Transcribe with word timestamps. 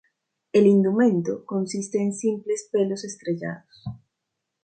El 0.51 0.65
indumento 0.65 1.45
consiste 1.45 1.99
en 2.01 2.11
simples 2.15 2.67
pelos 2.71 3.03
estrellados. 3.05 3.69